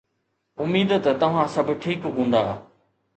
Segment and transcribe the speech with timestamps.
[0.61, 2.41] اميد ته توهان سڀ ٺيڪ هوندا.